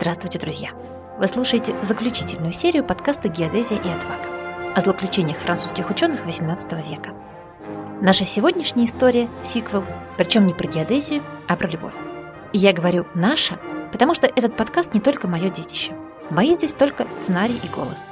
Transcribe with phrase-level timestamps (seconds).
[0.00, 0.70] Здравствуйте, друзья!
[1.18, 4.30] Вы слушаете заключительную серию подкаста «Геодезия и отвага»
[4.74, 7.10] о злоключениях французских ученых XVIII века.
[8.00, 9.84] Наша сегодняшняя история– сиквел,
[10.16, 11.92] причем не про геодезию, а про любовь.
[12.54, 13.58] И я говорю «наша»,
[13.92, 15.92] потому что этот подкаст не только мое детище.
[16.30, 18.08] Мои здесь только сценарий и голос.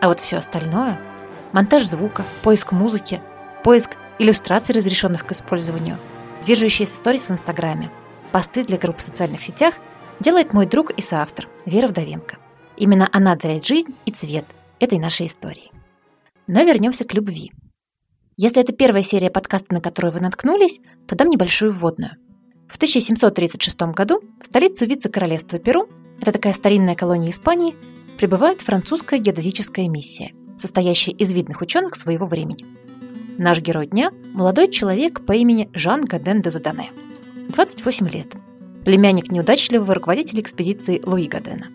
[0.00, 1.00] А вот все остальное–
[1.52, 3.22] монтаж звука, поиск музыки,
[3.62, 5.96] поиск иллюстраций, разрешенных к использованию,
[6.44, 7.92] движущиеся сторис в Инстаграме,
[8.32, 9.74] посты для групп в социальных сетях–
[10.20, 12.38] делает мой друг и соавтор Вера Вдовенко.
[12.76, 14.44] Именно она дарит жизнь и цвет
[14.78, 15.72] этой нашей истории.
[16.46, 17.52] Но вернемся к любви.
[18.36, 22.12] Если это первая серия подкаста, на которую вы наткнулись, то дам небольшую вводную.
[22.68, 25.88] В 1736 году в столицу вице-королевства Перу,
[26.20, 27.74] это такая старинная колония Испании,
[28.16, 32.64] прибывает французская геодезическая миссия, состоящая из видных ученых своего времени.
[33.38, 36.92] Наш герой дня– молодой человек по имени Жан Гаден де Задане.
[37.48, 38.34] 28 лет–
[38.84, 41.68] племянник неудачливого руководителя экспедиции Луи Гадена.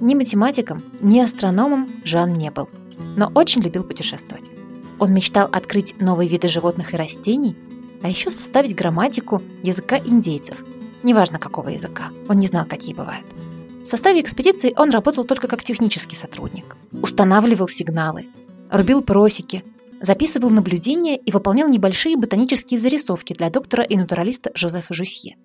[0.00, 2.68] Ни математиком, ни астрономом Жан не был,
[3.16, 4.50] но очень любил путешествовать.
[4.98, 7.56] Он мечтал открыть новые виды животных и растений,
[8.02, 10.64] а еще составить грамматику языка индейцев,
[11.02, 13.26] неважно какого языка, он не знал, какие бывают.
[13.84, 16.76] В составе экспедиции он работал только как технический сотрудник.
[17.02, 18.26] Устанавливал сигналы,
[18.70, 19.64] рубил просеки,
[20.00, 25.36] записывал наблюдения и выполнял небольшие ботанические зарисовки для доктора и натуралиста Жозефа Жусье.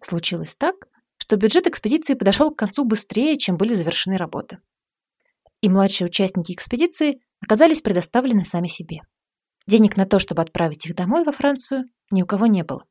[0.00, 4.58] Случилось так, что бюджет экспедиции подошел к концу быстрее, чем были завершены работы.
[5.60, 9.02] И младшие участники экспедиции оказались предоставлены сами себе.
[9.66, 12.84] Денег на то, чтобы отправить их домой во Францию, ни у кого не было.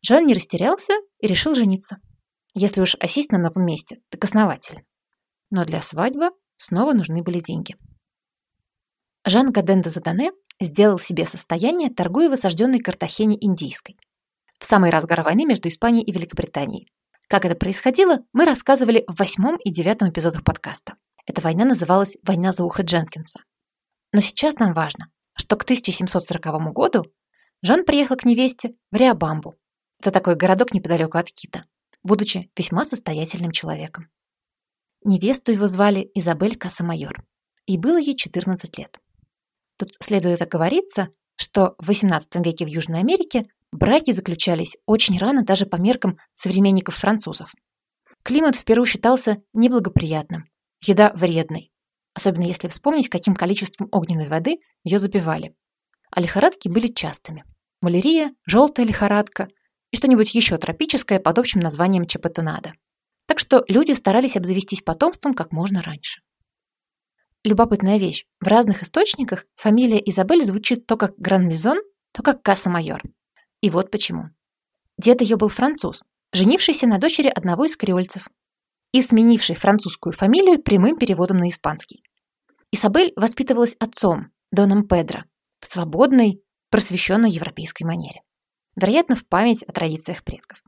[0.00, 1.98] Жан не растерялся и решил жениться.
[2.54, 4.82] Если уж осесть на новом месте, так основательно.
[5.50, 7.76] Но для свадьбы снова нужны были деньги.
[9.24, 13.98] Жан Гаден де Задане сделал себе состояние, торгуя в осажденной Картахене Индийской–
[14.62, 16.86] в самый разгар войны между Испанией и Великобританией.
[17.26, 20.94] Как это происходило, мы рассказывали в восьмом и девятом эпизодах подкаста.
[21.26, 23.40] Эта война называлась «Война за ухо Дженкинса».
[24.12, 27.06] Но сейчас нам важно, что к 1740 году
[27.60, 29.56] Жан приехал к невесте в Риабамбу.
[29.98, 31.64] Это такой городок неподалеку от Кита,
[32.04, 34.10] будучи весьма состоятельным человеком.
[35.02, 37.24] Невесту его звали Изабель Касамайор,
[37.66, 39.00] и было ей 14 лет.
[39.76, 41.08] Тут следует оговориться,
[41.42, 46.94] что в XVIII веке в Южной Америке Браки заключались очень рано даже по меркам современников
[46.94, 47.54] французов.
[48.22, 50.44] Климат в Перу считался неблагоприятным,
[50.82, 51.72] еда вредной,
[52.14, 55.54] особенно если вспомнить, каким количеством огненной воды ее запивали.
[56.10, 57.44] А лихорадки были частыми.
[57.80, 59.48] Малярия, желтая лихорадка
[59.90, 62.74] и что-нибудь еще тропическое под общим названием чапатонада.
[63.26, 66.20] Так что люди старались обзавестись потомством как можно раньше.
[67.44, 68.24] Любопытная вещь.
[68.40, 71.78] В разных источниках фамилия Изабель звучит то как Гран-Мизон,
[72.12, 73.02] то как Касса-Майор.
[73.60, 74.30] И вот почему.
[74.96, 78.28] Дед ее был француз, женившийся на дочери одного из креольцев
[78.92, 82.04] и сменивший французскую фамилию прямым переводом на испанский.
[82.70, 85.24] Исабель воспитывалась отцом, Доном Педро,
[85.60, 88.20] в свободной, просвещенной европейской манере.
[88.76, 90.62] Вероятно, в память о традициях предков.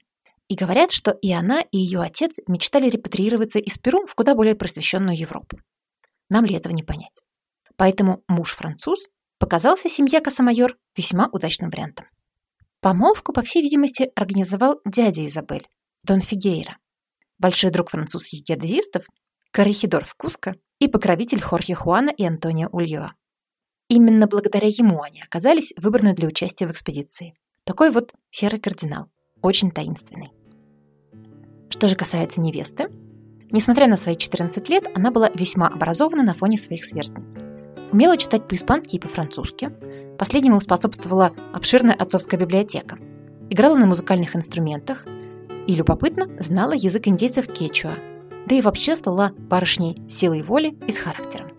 [0.48, 4.54] И говорят, что и она, и ее отец мечтали репатриироваться из Перу в куда более
[4.54, 5.58] просвещенную Европу.
[6.28, 7.20] Нам ли этого не понять?
[7.76, 9.08] Поэтому муж француз
[9.38, 12.06] показался семье Касамайор весьма удачным вариантом.
[12.80, 15.68] Помолвку, по всей видимости, организовал дядя Изабель,
[16.04, 16.78] Дон Фигейра,
[17.38, 19.04] большой друг французских геодезистов,
[19.50, 23.14] коррехидор в Куско и покровитель Хорхе Хуана и Антонио Ульоа.
[23.88, 27.34] Именно благодаря ему они оказались выбраны для участия в экспедиции.
[27.64, 29.10] Такой вот серый кардинал,
[29.42, 30.30] очень таинственный.
[31.70, 32.88] Что же касается невесты,
[33.50, 37.34] несмотря на свои 14 лет, она была весьма образована на фоне своих сверстниц.
[37.92, 39.70] Умела читать по-испански и по-французски,
[40.18, 42.98] Последнему способствовала обширная отцовская библиотека.
[43.50, 45.06] Играла на музыкальных инструментах
[45.66, 47.94] и, любопытно, знала язык индейцев кечуа,
[48.46, 51.50] да и вообще стала барышней силой воли и с характером.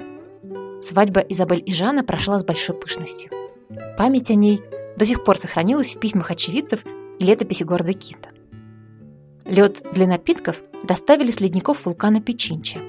[0.80, 3.32] Свадьба Изабель и Жана прошла с большой пышностью.
[3.98, 4.62] Память о ней
[4.96, 6.86] до сих пор сохранилась в письмах очевидцев
[7.20, 8.30] и летописи города Кита.
[9.46, 12.80] Лед для напитков доставили с ледников вулкана Печинча.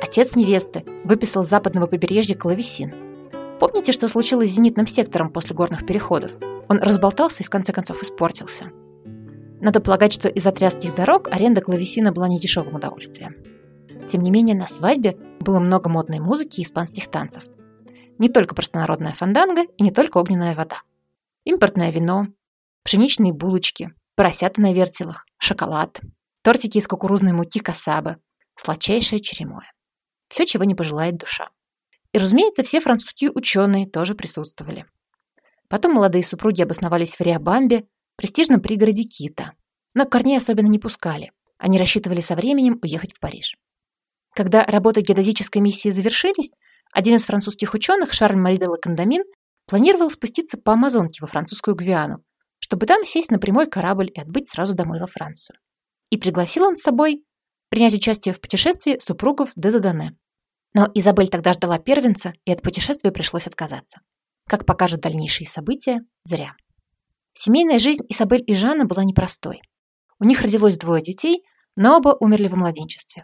[0.00, 2.94] Отец невесты выписал с западного побережья клавесин–
[3.58, 6.32] Помните, что случилось с зенитным сектором после горных переходов?
[6.68, 8.70] Он разболтался и в конце концов испортился.
[9.60, 13.34] Надо полагать, что из-за тряских дорог аренда клавесина была недешевым удовольствием.
[14.08, 17.44] Тем не менее, на свадьбе было много модной музыки и испанских танцев.
[18.18, 20.82] Не только простонародная фанданга и не только огненная вода.
[21.44, 22.28] Импортное вино,
[22.84, 26.00] пшеничные булочки, поросята на вертелах, шоколад,
[26.42, 28.16] тортики из кукурузной муки касабы,
[28.56, 29.70] сладчайшее черемое.
[30.28, 31.50] Все, чего не пожелает душа.
[32.12, 34.86] И, разумеется, все французские ученые тоже присутствовали.
[35.68, 37.86] Потом молодые супруги обосновались в Риабамбе,
[38.16, 39.52] престижном пригороде Кита.
[39.94, 41.30] Но корней особенно не пускали.
[41.56, 43.54] Они рассчитывали со временем уехать в Париж.
[44.34, 46.50] Когда работы геодезической миссии завершились,
[46.92, 49.22] один из французских ученых, Шарль Мари де Лакандамин,
[49.66, 52.24] планировал спуститься по Амазонке во французскую Гвиану,
[52.58, 55.58] чтобы там сесть на прямой корабль и отбыть сразу домой во Францию.
[56.10, 57.24] И пригласил он с собой
[57.68, 60.16] принять участие в путешествии супругов де Задане.
[60.74, 64.00] Но Изабель тогда ждала первенца, и от путешествия пришлось отказаться.
[64.46, 66.54] Как покажут дальнейшие события, зря.
[67.32, 69.60] Семейная жизнь Изабель и Жанна была непростой.
[70.18, 71.44] У них родилось двое детей,
[71.76, 73.22] но оба умерли в младенчестве.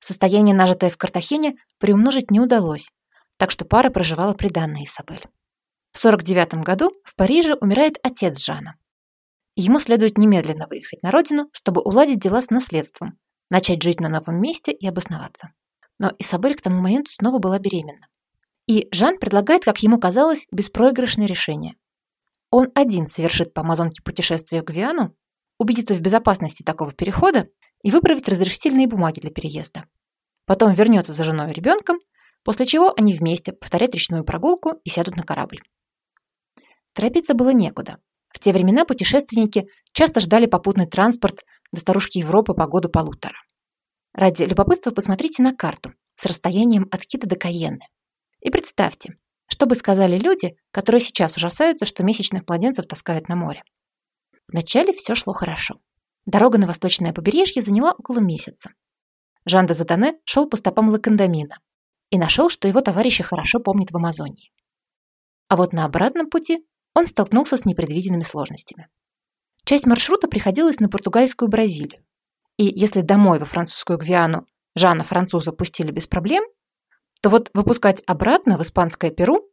[0.00, 2.90] Состояние, нажитое в Картахене, приумножить не удалось,
[3.36, 5.26] так что пара проживала приданной Изабель.
[5.92, 8.76] В 49 году в Париже умирает отец Жана.
[9.56, 13.18] Ему следует немедленно выехать на родину, чтобы уладить дела с наследством,
[13.50, 15.52] начать жить на новом месте и обосноваться.
[15.98, 18.06] Но Изабель к тому моменту снова была беременна.
[18.66, 21.74] И Жан предлагает, как ему казалось, беспроигрышное решение.
[22.50, 25.14] Он один совершит по Амазонке путешествие в Гвиану,
[25.58, 27.48] убедиться в безопасности такого перехода
[27.82, 29.84] и выправить разрешительные бумаги для переезда.
[30.46, 31.98] Потом вернется за женой и ребенком,
[32.44, 35.60] после чего они вместе повторят речную прогулку и сядут на корабль.
[36.92, 37.98] Торопиться было некуда.
[38.32, 43.36] В те времена путешественники часто ждали попутный транспорт до старушки Европы по году полутора.
[44.12, 47.86] Ради любопытства посмотрите на карту с расстоянием от Кита до Каенны.
[48.40, 49.16] И представьте,
[49.46, 53.62] что бы сказали люди, которые сейчас ужасаются, что месячных младенцев таскают на море.
[54.48, 55.76] Вначале все шло хорошо.
[56.26, 58.70] Дорога на восточное побережье заняла около месяца.
[59.46, 61.58] Жан де Затане шел по стопам Лакандамина
[62.10, 64.52] и нашел, что его товарищи хорошо помнят в Амазонии.
[65.48, 66.64] А вот на обратном пути
[66.94, 68.88] он столкнулся с непредвиденными сложностями.
[69.64, 72.04] Часть маршрута приходилась на португальскую Бразилию.
[72.56, 76.44] И если домой во французскую Гвиану Жана француза пустили без проблем,
[77.22, 79.48] то вот выпускать обратно в испанское Перу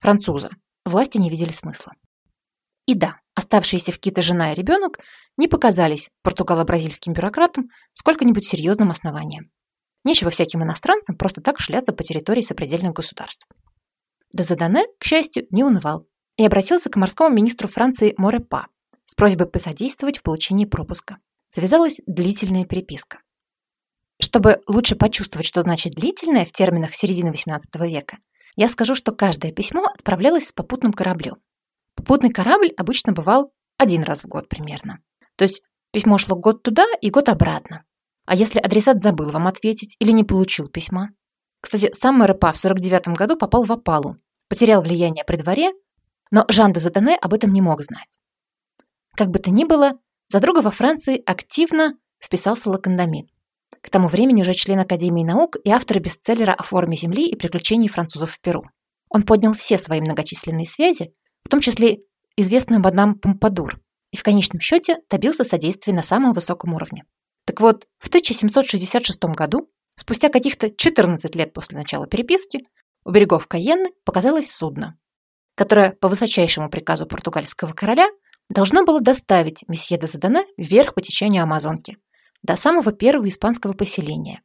[0.00, 0.50] француза
[0.84, 1.92] власти не видели смысла.
[2.86, 4.98] И да, оставшиеся в Кито жена и ребенок
[5.36, 9.50] не показались португало-бразильским бюрократам сколько-нибудь серьезным основанием.
[10.04, 13.46] Нечего всяким иностранцам просто так шляться по территории сопредельных государств.
[14.32, 16.07] Дезадане, к счастью, не унывал
[16.38, 18.68] и обратился к морскому министру Франции Морепа
[19.04, 21.18] с просьбой посодействовать в получении пропуска.
[21.50, 23.18] Завязалась длительная переписка.
[24.20, 28.18] Чтобы лучше почувствовать, что значит длительное в терминах середины XVIII века,
[28.56, 31.36] я скажу, что каждое письмо отправлялось с попутным кораблем.
[31.94, 35.00] Попутный корабль обычно бывал один раз в год примерно.
[35.36, 35.62] То есть
[35.92, 37.84] письмо шло год туда и год обратно.
[38.26, 41.10] А если адресат забыл вам ответить или не получил письма?
[41.60, 44.16] Кстати, сам Мэрепа в 49 году попал в опалу,
[44.48, 45.72] потерял влияние при дворе,
[46.30, 48.08] но Жан де Затане об этом не мог знать.
[49.16, 49.98] Как бы то ни было,
[50.28, 53.28] за друга во Франции активно вписался Лакандамин.
[53.80, 57.88] К тому времени уже член Академии наук и автор бестселлера о форме Земли и приключений
[57.88, 58.64] французов в Перу.
[59.08, 62.00] Он поднял все свои многочисленные связи, в том числе
[62.36, 63.80] известную мадам Помпадур,
[64.10, 67.04] и в конечном счете добился содействия на самом высоком уровне.
[67.44, 72.60] Так вот, в 1766 году, спустя каких-то 14 лет после начала переписки,
[73.04, 74.98] у берегов Каенны показалось судно,
[75.58, 78.06] которое по высочайшему приказу португальского короля
[78.48, 81.98] должно было доставить месье де Задане вверх по течению Амазонки,
[82.44, 84.40] до самого первого испанского поселения,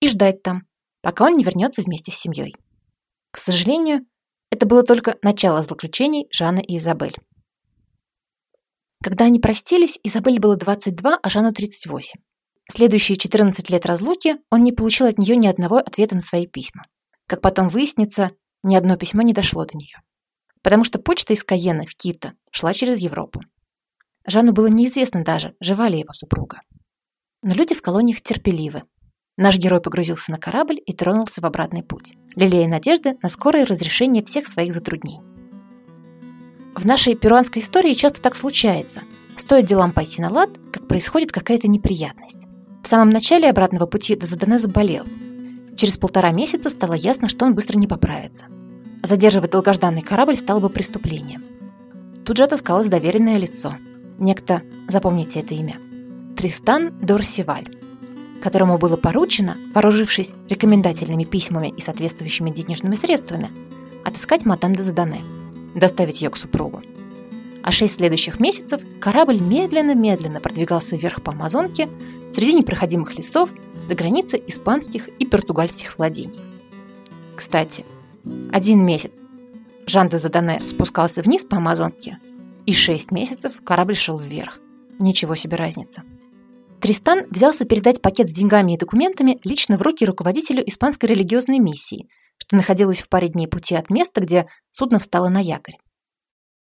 [0.00, 0.62] и ждать там,
[1.02, 2.54] пока он не вернется вместе с семьей.
[3.30, 4.06] К сожалению,
[4.50, 7.18] это было только начало злоключений Жанны и Изабель.
[9.02, 12.20] Когда они простились, Изабель было 22, а Жанну 38.
[12.70, 16.86] Следующие 14 лет разлуки он не получил от нее ни одного ответа на свои письма.
[17.26, 18.30] Как потом выяснится,
[18.62, 20.03] ни одно письмо не дошло до нее.
[20.64, 23.42] Потому что почта из Каена в Кита шла через Европу.
[24.26, 26.62] Жанну было неизвестно даже, жива ли его супруга.
[27.42, 28.84] Но люди в колониях терпеливы.
[29.36, 34.24] Наш герой погрузился на корабль и тронулся в обратный путь, лелея надежды на скорое разрешение
[34.24, 35.20] всех своих затруднений.
[36.74, 39.02] В нашей перуанской истории часто так случается.
[39.36, 42.40] Стоит делам пойти на лад, как происходит какая-то неприятность.
[42.82, 45.04] В самом начале обратного пути Дезадене заболел.
[45.76, 48.46] Через полтора месяца стало ясно, что он быстро не поправится.
[49.04, 51.44] Задерживать долгожданный корабль стало бы преступлением.
[52.24, 53.76] Тут же отыскалось доверенное лицо.
[54.18, 55.76] Некто, запомните это имя,
[56.38, 57.68] Тристан Дорсиваль,
[58.42, 63.50] которому было поручено, вооружившись рекомендательными письмами и соответствующими денежными средствами,
[64.04, 65.20] отыскать мадам де Задане,
[65.74, 66.82] доставить ее к супругу.
[67.62, 71.90] А шесть следующих месяцев корабль медленно-медленно продвигался вверх по Амазонке
[72.30, 73.50] среди непроходимых лесов
[73.86, 76.40] до границы испанских и португальских владений.
[77.36, 77.84] Кстати,
[78.52, 79.20] один месяц
[79.86, 82.18] Жан де Задане спускался вниз по Амазонке,
[82.66, 84.58] и шесть месяцев корабль шел вверх.
[84.98, 86.02] Ничего себе разница.
[86.80, 92.08] Тристан взялся передать пакет с деньгами и документами лично в руки руководителю испанской религиозной миссии,
[92.38, 95.78] что находилась в паре дней пути от места, где судно встало на якорь.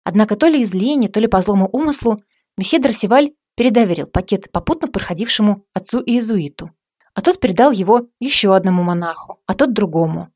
[0.05, 2.19] Однако то ли из лени, то ли по злому умыслу,
[2.57, 6.71] месье Дарсиваль передоверил пакет попутно проходившему отцу-иезуиту,
[7.15, 10.29] а тот передал его еще одному монаху, а тот другому.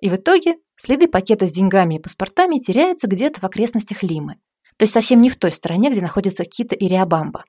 [0.00, 4.34] И в итоге следы пакета с деньгами и паспортами теряются где-то в окрестностях Лимы,
[4.76, 7.44] то есть совсем не в той стороне, где находятся Кита и Риабамба.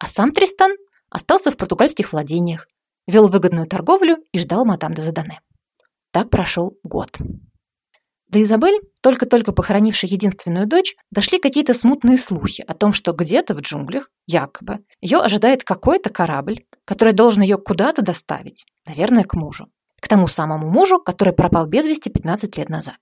[0.00, 0.72] А сам Тристан
[1.08, 2.66] остался в португальских владениях,
[3.06, 5.40] вел выгодную торговлю и ждал мадам де Задане.
[6.10, 7.16] Так прошел год.
[8.26, 13.60] До Изабель, только-только похоронившей единственную дочь, дошли какие-то смутные слухи о том, что где-то в
[13.60, 19.68] джунглях, якобы, ее ожидает какой-то корабль, который должен ее куда-то доставить, наверное, к мужу.
[20.04, 22.96] К тому самому мужу, который пропал без вести 15 лет назад.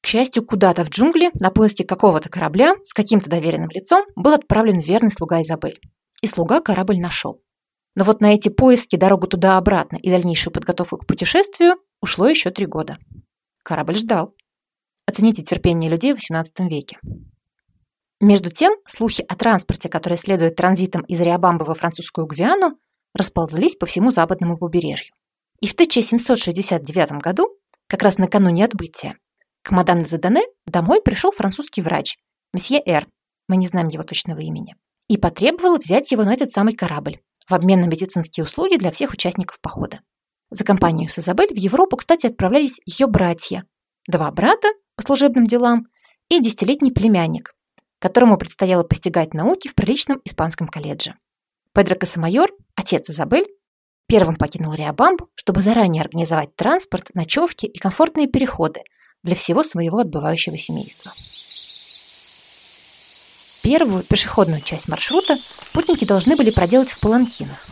[0.00, 4.80] К счастью, куда-то в джунгли на поиски какого-то корабля с каким-то доверенным лицом был отправлен
[4.80, 5.78] верный слуга Изабель.
[6.22, 7.42] И слуга корабль нашел.
[7.96, 12.64] Но вот на эти поиски, дорогу туда-обратно и дальнейшую подготовку к путешествию ушло еще три
[12.64, 12.96] года.
[13.62, 14.34] Корабль ждал.
[15.04, 16.98] Оцените терпение людей в XVIII веке.
[18.20, 22.78] Между тем, слухи о транспорте, который следует транзитом из Риабамбы во французскую Гвиану,
[23.14, 25.12] расползлись по всему западному побережью.
[25.60, 27.48] И в 1769 году,
[27.86, 29.16] как раз накануне отбытия,
[29.62, 32.16] к мадам Задане домой пришел французский врач,
[32.54, 33.06] месье Р,
[33.46, 34.76] мы не знаем его точного имени,
[35.08, 39.12] и потребовал взять его на этот самый корабль в обмен на медицинские услуги для всех
[39.12, 40.00] участников похода.
[40.50, 43.64] За компанию с Изабель в Европу, кстати, отправлялись ее братья,
[44.08, 45.86] два брата по служебным делам
[46.28, 47.54] и десятилетний племянник,
[47.98, 51.16] которому предстояло постигать науки в приличном испанском колледже.
[51.74, 53.46] Педро Касамайор, отец Изабель,
[54.10, 58.82] первым покинул Риабамбу, чтобы заранее организовать транспорт, ночевки и комфортные переходы
[59.22, 61.12] для всего своего отбывающего семейства.
[63.62, 67.64] Первую пешеходную часть маршрута спутники должны были проделать в Паланкинах.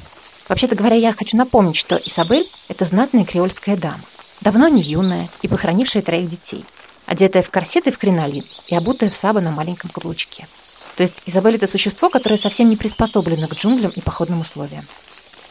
[0.48, 4.00] Вообще-то говоря, я хочу напомнить, что Изабель– это знатная креольская дама,
[4.40, 6.64] давно не юная и похоронившая троих детей,
[7.06, 10.46] одетая в корсет и в кринолин и обутая в саба на маленьком каблучке.
[10.94, 14.86] То есть Изабель– это существо, которое совсем не приспособлено к джунглям и походным условиям.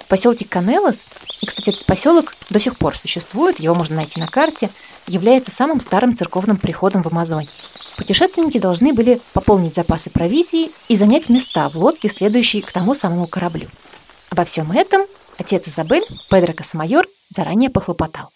[0.07, 1.03] В поселке Канелос,
[1.41, 4.69] и, кстати, этот поселок до сих пор существует, его можно найти на карте,
[5.05, 7.49] является самым старым церковным приходом в Амазонии.
[7.97, 13.27] Путешественники должны были пополнить запасы провизии и занять места в лодке, следующей к тому самому
[13.27, 13.67] кораблю.
[14.29, 15.01] Обо всем этом
[15.37, 18.29] отец Изабель, Педро Касамайор, заранее похлопотал.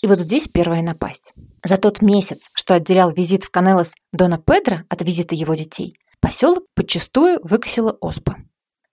[0.00, 1.34] И вот здесь первая напасть.
[1.62, 6.64] За тот месяц, что отделял визит в Канелос Дона Педро от визита его детей, поселок
[6.74, 8.38] подчастую выкосила оспа.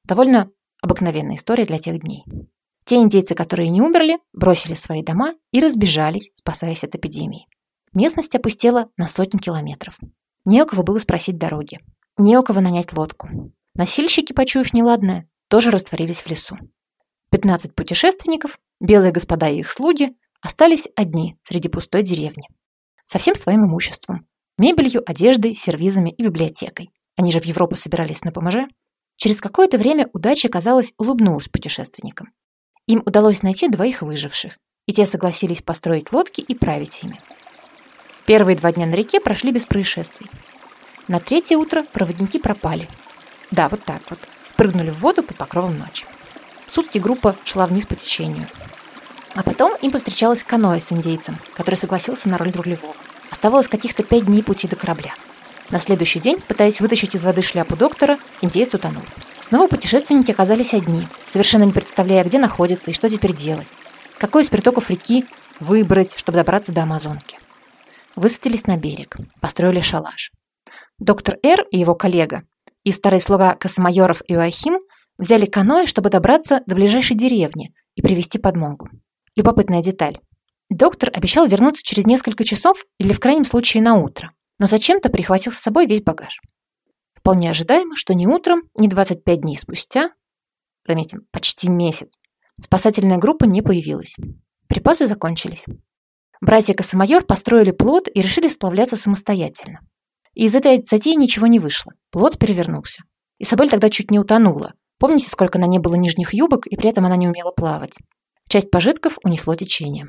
[0.03, 0.50] Довольно
[0.81, 2.24] обыкновенная история для тех дней.
[2.86, 7.48] Те индейцы, которые не умерли, бросили свои дома и разбежались, спасаясь от эпидемии.
[7.93, 9.98] Местность опустела на сотни километров.
[10.46, 11.79] Не у кого было спросить дороги.
[12.17, 13.27] Не у кого нанять лодку.
[13.75, 16.57] Носильщики, почуяв неладное, тоже растворились в лесу.
[17.31, 22.48] 15 путешественников, белые господа и их слуги, остались одни среди пустой деревни.
[23.03, 24.27] Со всем своим имуществом.
[24.57, 26.89] Мебелью, одеждой, сервизами и библиотекой.
[27.15, 28.67] Они же в Европу собирались на поможе.
[29.17, 32.31] Через какое-то время удача, казалось, улыбнулась путешественникам.
[32.88, 37.19] Им удалось найти двоих выживших, и те согласились построить лодки и править ими.
[38.25, 40.29] Первые два дня на реке прошли без происшествий.
[41.07, 42.88] На третье утро проводники пропали.
[43.51, 44.19] Да, вот так вот.
[44.43, 46.05] Спрыгнули в воду под покровом ночи.
[46.67, 48.47] Сутки группа шла вниз по течению.
[49.33, 52.95] А потом им повстречалась каноэ с индейцем, который согласился на роль рулевого.
[53.31, 55.13] Оставалось каких-то пять дней пути до корабля.
[55.69, 59.03] На следующий день, пытаясь вытащить из воды шляпу доктора, индеец утонул.
[59.41, 63.67] Снова путешественники оказались одни, совершенно не представляя, где находятся и что теперь делать.
[64.17, 65.25] Какой из притоков реки
[65.59, 67.38] выбрать, чтобы добраться до Амазонки
[68.17, 70.31] высадились на берег, построили шалаш.
[71.00, 72.43] Доктор Р и его коллега
[72.83, 74.79] и старый слуга Космайоров Иоахим
[75.17, 78.89] взяли каноэ, чтобы добраться до ближайшей деревни и привести подмогу.
[79.36, 80.19] Любопытная деталь.
[80.69, 85.51] Доктор обещал вернуться через несколько часов или в крайнем случае на утро, но зачем-то прихватил
[85.51, 86.39] с собой весь багаж.
[87.13, 90.11] Вполне ожидаемо, что ни утром, ни 25 дней спустя,
[90.85, 92.19] заметим, почти месяц,
[92.61, 94.15] спасательная группа не появилась.
[94.67, 95.65] Припасы закончились.
[96.39, 99.79] Братья Косомайор построили плот и решили сплавляться самостоятельно.
[100.35, 101.93] И из этой затеи ничего не вышло.
[102.11, 103.03] Плот перевернулся.
[103.41, 104.73] Isabel тогда чуть не утонула.
[104.99, 107.97] Помните, сколько на ней было нижних юбок, и при этом она не умела плавать?
[108.47, 110.07] Часть пожитков унесло течение.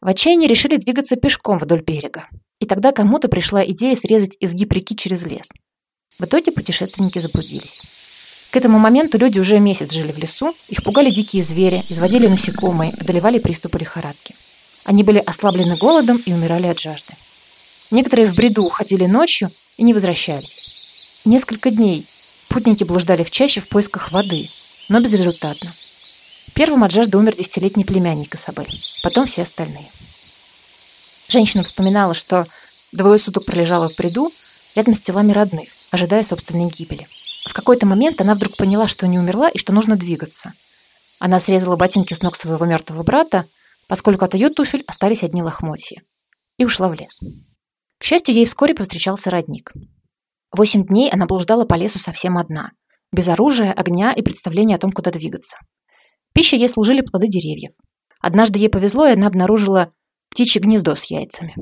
[0.00, 2.28] В отчаянии решили двигаться пешком вдоль берега.
[2.62, 5.50] И тогда кому-то пришла идея срезать изгиб реки через лес.
[6.20, 7.80] В итоге путешественники заблудились.
[8.52, 12.92] К этому моменту люди уже месяц жили в лесу, их пугали дикие звери, изводили насекомые,
[12.92, 14.36] одолевали приступы лихорадки.
[14.84, 17.14] Они были ослаблены голодом и умирали от жажды.
[17.90, 20.60] Некоторые в бреду уходили ночью и не возвращались.
[21.24, 22.06] Несколько дней
[22.46, 24.50] путники блуждали в чаще в поисках воды,
[24.88, 25.74] но безрезультатно.
[26.54, 29.90] Первым от жажды умер десятилетний племянник Исабель, потом все остальные.
[31.32, 32.46] Женщина вспоминала, что
[32.92, 34.30] двое суток пролежала в бреду
[34.74, 37.08] рядом с телами родных, ожидая собственной гибели.
[37.48, 40.52] В какой-то момент она вдруг поняла, что не умерла и что нужно двигаться.
[41.18, 43.46] Она срезала ботинки с ног своего мертвого брата,
[43.88, 46.02] поскольку от ее туфель остались одни лохмотья,
[46.58, 47.18] и ушла в лес.
[47.98, 49.72] К счастью, ей вскоре повстречался родник.
[50.54, 52.72] Восемь дней она блуждала по лесу совсем одна,
[53.10, 55.56] без оружия, огня и представления о том, куда двигаться.
[56.34, 57.72] Пищей ей служили плоды деревьев.
[58.20, 59.90] Однажды ей повезло, и она обнаружила
[60.32, 61.54] птичье гнездо с яйцами.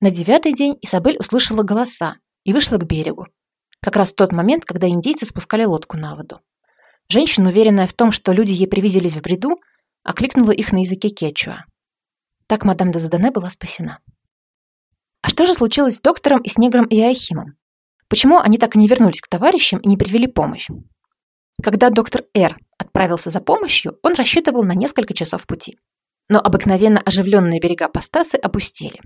[0.00, 3.26] На девятый день Изабель услышала голоса и вышла к берегу,
[3.82, 6.40] как раз в тот момент, когда индейцы спускали лодку на воду.
[7.10, 9.60] Женщина, уверенная в том, что люди ей привиделись в бреду,
[10.02, 11.66] окликнула их на языке кечуа.
[12.46, 14.00] Так мадам де Задане была спасена.
[15.20, 17.58] А что же случилось с доктором и с негром Иоахимом?
[18.08, 20.68] Почему они так и не вернулись к товарищам и не привели помощь?
[21.62, 25.78] Когда доктор Р отправился за помощью, он рассчитывал на несколько часов пути.
[26.30, 29.00] Но обыкновенно оживленные берега Пастасы опустели.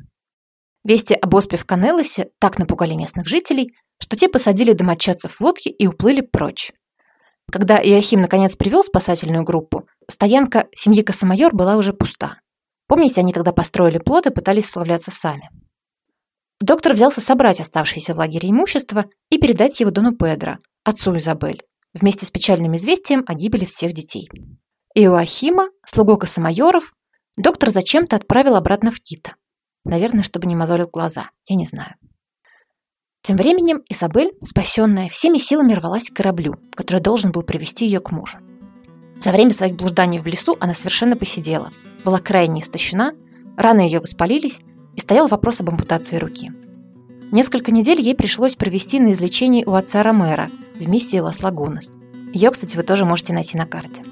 [0.85, 5.71] Вести об оспе в Канелосе так напугали местных жителей, что те посадили домочадцев в лодки
[5.71, 6.73] и уплыли прочь.
[7.50, 12.40] Когда Иохим наконец привел спасательную группу, стоянка семьи Косомайор была уже пуста.
[12.88, 15.49] Помните, они тогда построили плот и пытались сплавляться сами.
[16.61, 21.62] Доктор взялся собрать оставшееся в лагере имущество и передать его Дону Педро, отцу Изабель,
[21.95, 24.28] вместе с печальным известием о гибели всех детей.
[24.95, 26.93] Иоахима, слугу Косомайоров,
[27.37, 29.37] доктор зачем-то отправил обратно в Кита.
[29.85, 31.95] Наверное, чтобы не мозолил глаза, я не знаю.
[33.23, 38.11] Тем временем Изабель, спасенная, всеми силами рвалась к кораблю, который должен был привести ее к
[38.11, 38.38] мужу.
[39.19, 41.73] За время своих блужданий в лесу она совершенно посидела,
[42.05, 43.14] была крайне истощена,
[43.57, 44.61] раны ее воспалились,
[44.95, 46.53] и стоял вопрос об ампутации руки.
[47.33, 51.93] Несколько недель ей пришлось провести на излечении у отца Ромера в миссии Лас-Лагунас.
[52.33, 54.05] Ее, кстати, вы тоже можете найти на карте.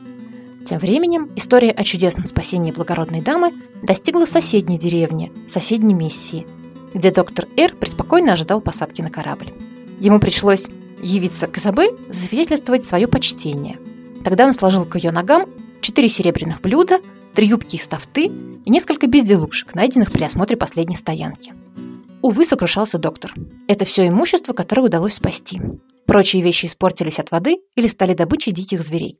[0.65, 3.53] Тем временем история о чудесном спасении благородной дамы
[3.83, 6.47] достигла соседней деревни, соседней миссии–
[6.95, 9.53] где доктор Р преспокойно ожидал посадки на корабль.
[10.01, 10.69] Ему пришлось
[11.01, 13.79] явиться к Изабель, засвидетельствовать свое почтение.
[14.25, 15.49] Тогда он сложил к ее ногам
[15.81, 17.01] четыре серебряных блюда,
[17.35, 21.55] три юбки из тафты и несколько безделушек, найденных при осмотре последней стоянки.
[22.21, 23.35] Увы, сокрушался доктор.
[23.67, 25.61] Это все имущество, которое удалось спасти.
[26.07, 29.19] Прочие вещи испортились от воды или стали добычей диких зверей.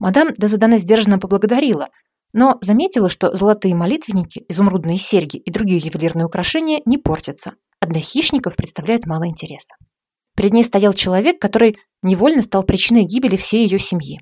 [0.00, 1.90] Мадам Дезадане сдержанно поблагодарила,
[2.32, 8.00] но заметила, что золотые молитвенники, изумрудные серьги и другие ювелирные украшения не портятся, а для
[8.00, 9.74] хищников представляют мало интереса.
[10.36, 14.20] Перед ней стоял человек, который невольно стал причиной гибели всей ее семьи.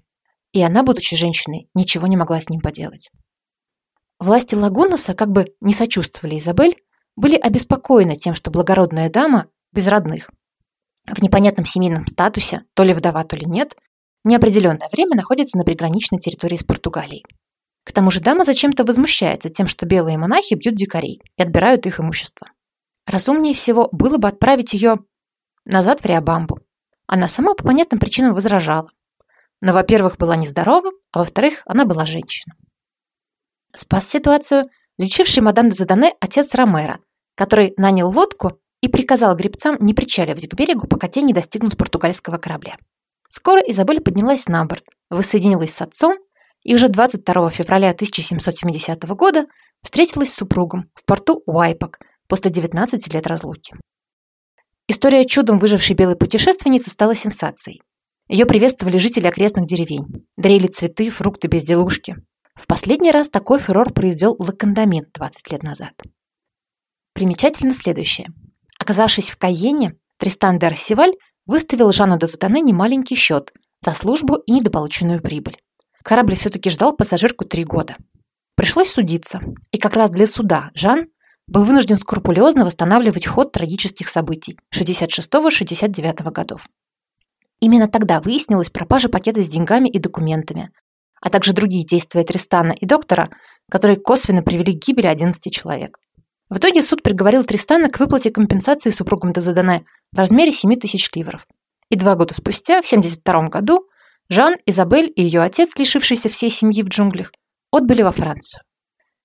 [0.52, 3.10] И она, будучи женщиной, ничего не могла с ним поделать.
[4.18, 6.76] Власти Лагунаса как бы не сочувствовали Изабель,
[7.14, 10.30] были обеспокоены тем, что благородная дама, без родных,
[11.06, 13.76] в непонятном семейном статусе, то ли вдова, то ли нет,
[14.28, 17.24] неопределенное время находится на приграничной территории с Португалией.
[17.84, 22.00] К тому же дама зачем-то возмущается тем, что белые монахи бьют дикарей и отбирают их
[22.00, 22.48] имущество.
[23.06, 24.98] Разумнее всего было бы отправить ее
[25.64, 26.60] назад в Риабамбу.
[27.06, 28.90] Она сама по понятным причинам возражала.
[29.62, 32.54] Но, во-первых, была нездорова, а во-вторых, она была женщина.
[33.74, 37.00] Спас ситуацию лечивший мадам де Задане отец Ромера,
[37.34, 42.36] который нанял лодку и приказал гребцам не причаливать к берегу, пока те не достигнут португальского
[42.36, 42.76] корабля.
[43.28, 46.16] Скоро Изабель поднялась на борт, воссоединилась с отцом
[46.62, 49.46] и уже 22 февраля 1770 года
[49.82, 53.74] встретилась с супругом в порту Уайпок после 19 лет разлуки.
[54.88, 57.82] История чудом выжившей белой путешественницы стала сенсацией.
[58.28, 62.16] Ее приветствовали жители окрестных деревень, дарили цветы, фрукты, безделушки.
[62.54, 65.92] В последний раз такой фурор произвел Лакандамин 20 лет назад.
[67.12, 68.28] Примечательно следующее.
[68.78, 71.14] Оказавшись в Кайене, Тристан де Арсиваль
[71.48, 75.56] выставил Жанну де Затане немаленький счет за службу и недополученную прибыль.
[76.04, 77.96] Корабль все-таки ждал пассажирку три года.
[78.54, 79.40] Пришлось судиться,
[79.72, 81.08] и как раз для суда Жан
[81.48, 86.68] был вынужден скрупулезно восстанавливать ход трагических событий 66-69 годов.
[87.60, 90.70] Именно тогда выяснилась пропажа пакета с деньгами и документами,
[91.20, 93.30] а также другие действия Тристана и доктора,
[93.70, 95.98] которые косвенно привели к гибели 11 человек.
[96.50, 101.46] В итоге суд приговорил Тристана к выплате компенсации супругам Дезадане в размере 7 тысяч ливров.
[101.90, 103.86] И два года спустя, в 72 году,
[104.30, 107.32] Жан, Изабель и ее отец, лишившийся всей семьи в джунглях,
[107.70, 108.62] отбыли во Францию,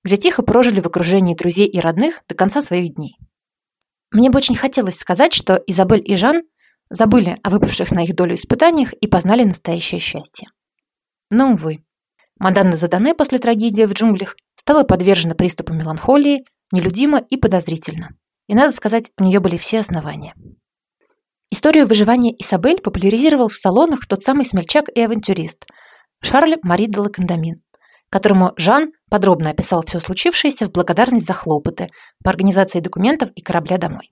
[0.04, 3.18] где тихо прожили в окружении друзей и родных до конца своих дней.
[4.12, 6.44] Мне бы очень хотелось сказать, что Изабель и Жан
[6.90, 10.50] забыли о выпавших на их долю испытаниях и познали настоящее счастье.
[11.32, 11.84] Но, увы,
[12.38, 18.10] Мадам Задане после трагедии в джунглях стала подвержена приступу меланхолии, нелюдимо и подозрительно.
[18.48, 20.36] И, надо сказать, у нее были все основания.
[21.50, 25.66] Историю выживания Исабель популяризировал в салонах тот самый смельчак и авантюрист
[26.22, 27.62] Шарль Мари де Лакандамин,
[28.10, 31.90] которому Жан подробно описал все случившееся в благодарность за хлопоты
[32.24, 34.10] по организации документов и корабля домой.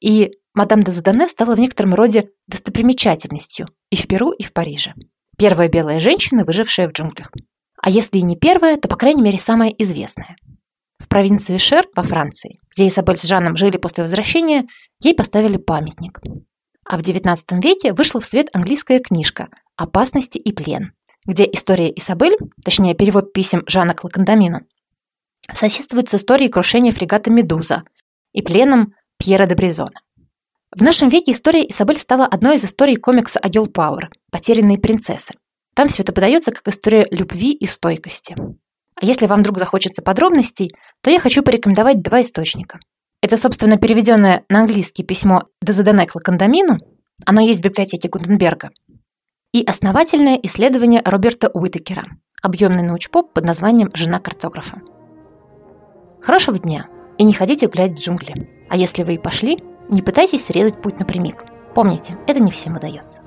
[0.00, 4.94] И мадам де Задане стала в некотором роде достопримечательностью и в Перу, и в Париже.
[5.38, 7.30] Первая белая женщина, выжившая в джунглях.
[7.80, 10.36] А если и не первая, то, по крайней мере, самая известная.
[11.02, 14.68] В провинции Шер во Франции, где Изабель с Жаном жили после возвращения,
[15.00, 16.20] ей поставили памятник.
[16.84, 20.92] А в XIX веке вышла в свет английская книжка «Опасности и плен»,
[21.26, 24.60] где история Изабель, точнее перевод писем Жана к Лакандамину,
[25.52, 27.82] соседствует с историей крушения фрегата «Медуза»
[28.32, 30.00] и пленом Пьера де Бризона.
[30.70, 35.34] В нашем веке история Изабель стала одной из историй комикса Гелл Пауэр «Потерянные принцессы».
[35.74, 38.36] Там все это подается как история любви и стойкости.
[39.02, 42.78] Если вам вдруг захочется подробностей, то я хочу порекомендовать два источника.
[43.20, 46.78] Это, собственно, переведенное на английский письмо Дезадене к Лакандамину,
[47.26, 48.70] оно есть в библиотеке Гунденберга,
[49.52, 52.04] и основательное исследование Роберта Уитекера,
[52.42, 54.80] объемный научпоп под названием «Жена картографа».
[56.20, 56.86] Хорошего дня
[57.18, 58.48] и не ходите гулять в джунгли.
[58.70, 61.44] А если вы и пошли, не пытайтесь срезать путь напрямик.
[61.74, 63.22] Помните, это не всем удается.